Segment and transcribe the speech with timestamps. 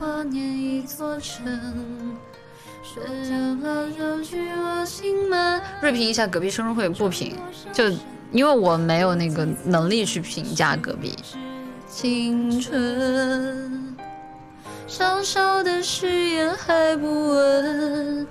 [0.00, 2.16] 华念一座城。
[2.82, 5.60] 谁将了手去我心门？
[5.82, 7.36] 锐评一下隔壁生日会不评，
[7.70, 7.84] 就
[8.32, 11.14] 因为我没有那个能力去评价隔壁。
[11.86, 13.94] 青春，
[14.86, 18.26] 小小的誓言还不稳，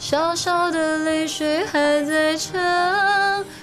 [0.00, 2.60] 小小的泪水还在撑，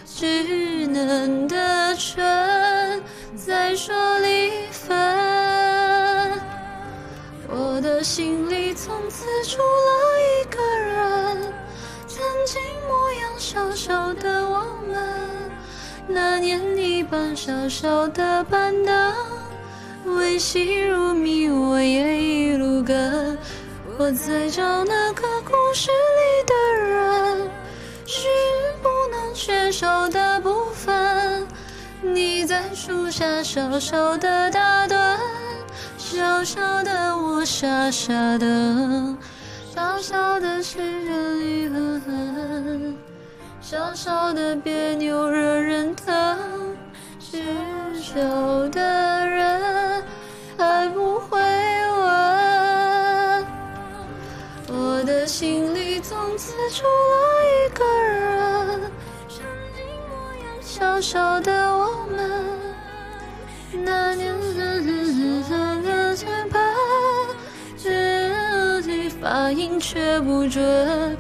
[0.08, 3.04] 稚嫩的唇
[3.36, 3.94] 在说
[8.04, 11.54] 心里从此住了一个人，
[12.08, 15.52] 曾经模样小小的我们，
[16.08, 19.14] 那年你搬小小的板凳，
[20.18, 23.38] 维系如迷，我也一路跟。
[24.00, 27.50] 我在找那个故事里的人，
[28.08, 28.28] 是
[28.82, 31.48] 不能缺少的部分。
[32.02, 35.01] 你在树下小小的打盹。
[36.44, 39.16] 小小的我，傻傻的，
[39.76, 42.98] 小小的是人离恨恨，
[43.62, 46.76] 小小的别扭惹人疼，
[47.20, 47.44] 知
[48.02, 48.20] 晓
[48.70, 50.04] 的人
[50.58, 53.46] 还不会问。
[54.68, 58.82] 我的心里从此住了一个人，
[59.30, 59.44] 曾
[59.76, 61.71] 经模样小小的
[69.32, 71.18] 发音却不准。